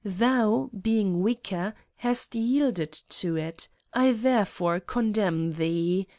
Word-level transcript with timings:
Thou, 0.03 0.71
being 0.75 1.21
weaker 1.21 1.55
^ 1.75 1.75
hast 1.97 2.33
yielded 2.33 2.91
to 2.91 3.35
it; 3.35 3.69
J 3.95 4.11
therefore 4.13 4.79
condemn 4.79 5.53
thee. 5.53 6.07